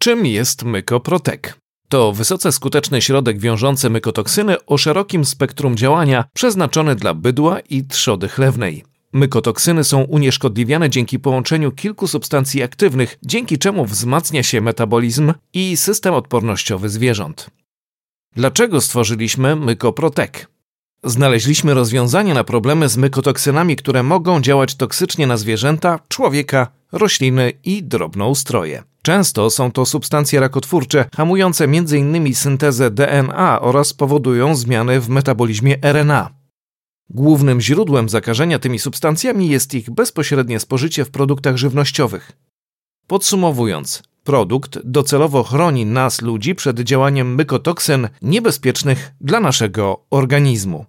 [0.00, 1.58] Czym jest mykoprotek?
[1.88, 8.28] To wysoce skuteczny środek wiążący mykotoksyny o szerokim spektrum działania przeznaczony dla bydła i trzody
[8.28, 8.84] chlewnej.
[9.12, 16.14] Mykotoksyny są unieszkodliwiane dzięki połączeniu kilku substancji aktywnych, dzięki czemu wzmacnia się metabolizm i system
[16.14, 17.50] odpornościowy zwierząt.
[18.36, 20.50] Dlaczego stworzyliśmy mykoprotek?
[21.04, 27.82] Znaleźliśmy rozwiązanie na problemy z mykotoksynami, które mogą działać toksycznie na zwierzęta, człowieka, rośliny i
[27.82, 28.82] drobnoustroje.
[29.08, 32.34] Często są to substancje rakotwórcze, hamujące m.in.
[32.34, 36.30] syntezę DNA oraz powodują zmiany w metabolizmie RNA.
[37.10, 42.32] Głównym źródłem zakażenia tymi substancjami jest ich bezpośrednie spożycie w produktach żywnościowych.
[43.06, 50.86] Podsumowując, produkt docelowo chroni nas, ludzi, przed działaniem mykotoksyn niebezpiecznych dla naszego organizmu.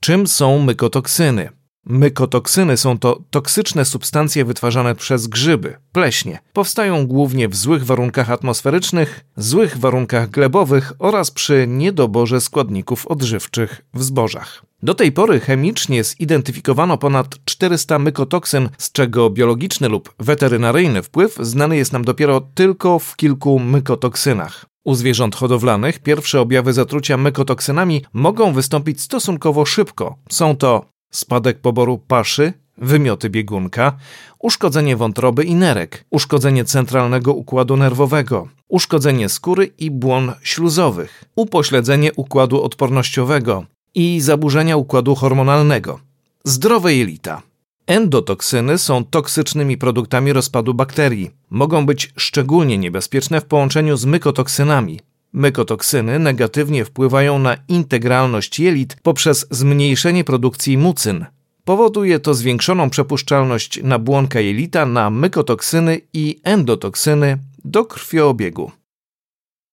[0.00, 1.48] Czym są mykotoksyny?
[1.88, 6.38] Mykotoksyny są to toksyczne substancje wytwarzane przez grzyby, pleśnie.
[6.52, 14.02] Powstają głównie w złych warunkach atmosferycznych, złych warunkach glebowych oraz przy niedoborze składników odżywczych w
[14.02, 14.62] zbożach.
[14.82, 21.76] Do tej pory chemicznie zidentyfikowano ponad 400 mykotoksyn, z czego biologiczny lub weterynaryjny wpływ znany
[21.76, 24.66] jest nam dopiero tylko w kilku mykotoksynach.
[24.84, 30.16] U zwierząt hodowlanych pierwsze objawy zatrucia mykotoksynami mogą wystąpić stosunkowo szybko.
[30.30, 33.96] Są to spadek poboru paszy, wymioty biegunka,
[34.38, 42.62] uszkodzenie wątroby i nerek, uszkodzenie centralnego układu nerwowego, uszkodzenie skóry i błon śluzowych, upośledzenie układu
[42.62, 46.00] odpornościowego i zaburzenia układu hormonalnego.
[46.44, 47.42] Zdrowe jelita.
[47.86, 51.30] Endotoksyny są toksycznymi produktami rozpadu bakterii.
[51.50, 55.00] Mogą być szczególnie niebezpieczne w połączeniu z mykotoksynami.
[55.36, 61.26] Mykotoksyny negatywnie wpływają na integralność jelit poprzez zmniejszenie produkcji mucyn.
[61.64, 68.70] Powoduje to zwiększoną przepuszczalność nabłonka jelita na mykotoksyny i endotoksyny do krwioobiegu.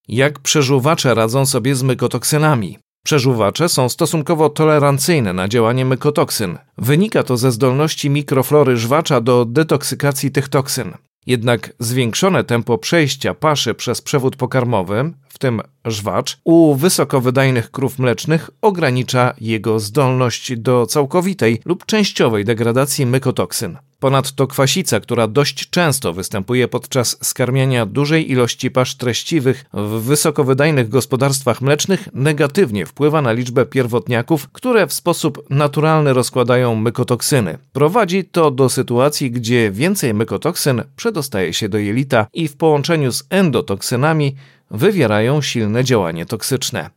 [0.07, 2.77] Jak przeżuwacze radzą sobie z mykotoksynami?
[3.05, 6.57] Przeżuwacze są stosunkowo tolerancyjne na działanie mykotoksyn.
[6.77, 10.93] Wynika to ze zdolności mikroflory żwacza do detoksykacji tych toksyn.
[11.25, 18.49] Jednak zwiększone tempo przejścia paszy przez przewód pokarmowy, w tym żwacz, u wysokowydajnych krów mlecznych
[18.61, 23.77] ogranicza jego zdolność do całkowitej lub częściowej degradacji mykotoksyn.
[23.99, 31.61] Ponadto kwasica, która dość często występuje podczas skarmiania dużej ilości pasz treściwych w wysokowydajnych gospodarstwach
[31.61, 37.57] mlecznych, negatywnie wpływa na liczbę pierwotniaków, które w sposób naturalny rozkładają mykotoksyny.
[37.73, 43.23] Prowadzi to do sytuacji, gdzie więcej mykotoksyn przedostaje się do jelita i w połączeniu z
[43.29, 44.35] endotoksynami
[44.73, 46.89] wywierają silne działanie toksyczne.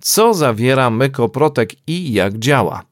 [0.00, 2.82] Co zawiera mykoprotek i jak działa?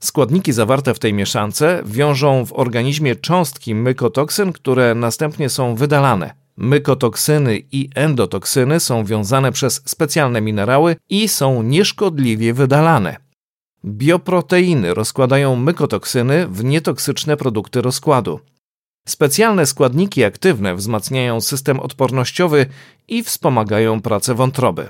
[0.00, 6.34] Składniki zawarte w tej mieszance wiążą w organizmie cząstki mykotoksyn, które następnie są wydalane.
[6.56, 13.16] Mykotoksyny i endotoksyny są wiązane przez specjalne minerały i są nieszkodliwie wydalane.
[13.84, 18.40] Bioproteiny rozkładają mykotoksyny w nietoksyczne produkty rozkładu.
[19.08, 22.66] Specjalne składniki aktywne wzmacniają system odpornościowy
[23.08, 24.88] i wspomagają pracę wątroby.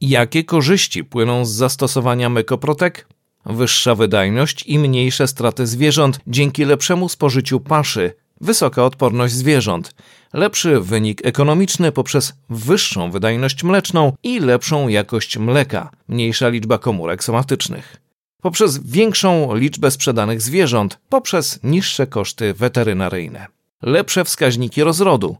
[0.00, 3.08] Jakie korzyści płyną z zastosowania mykoprotek?
[3.46, 9.94] Wyższa wydajność i mniejsze straty zwierząt dzięki lepszemu spożyciu paszy, wysoka odporność zwierząt,
[10.32, 18.09] lepszy wynik ekonomiczny poprzez wyższą wydajność mleczną i lepszą jakość mleka, mniejsza liczba komórek somatycznych.
[18.40, 23.46] Poprzez większą liczbę sprzedanych zwierząt, poprzez niższe koszty weterynaryjne.
[23.82, 25.36] Lepsze wskaźniki rozrodu,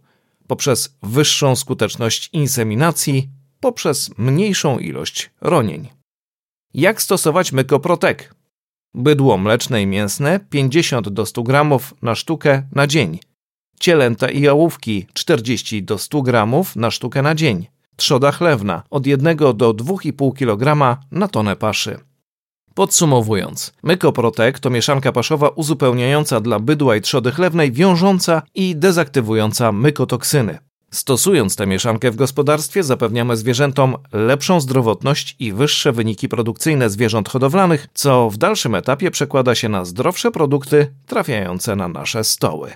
[0.47, 3.29] poprzez wyższą skuteczność inseminacji,
[3.61, 5.89] poprzez mniejszą ilość ronień.
[6.75, 8.35] Jak stosować mykoprotek?
[8.95, 13.19] Bydło mleczne i mięsne 50 do 100 gramów na sztukę na dzień.
[13.81, 17.67] Cielęta i jałówki 40 do 100 gramów na sztukę na dzień.
[17.97, 22.10] Trzoda chlewna od 1 do 2,5 kg na tonę paszy.
[22.75, 30.59] Podsumowując, mykoprotek to mieszanka paszowa uzupełniająca dla bydła i trzody chlewnej wiążąca i dezaktywująca mykotoksyny.
[30.91, 37.87] Stosując tę mieszankę w gospodarstwie, zapewniamy zwierzętom lepszą zdrowotność i wyższe wyniki produkcyjne zwierząt hodowlanych,
[37.95, 42.71] co w dalszym etapie przekłada się na zdrowsze produkty trafiające na nasze stoły.